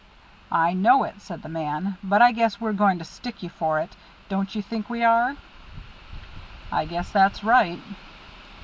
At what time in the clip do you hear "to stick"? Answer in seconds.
2.97-3.43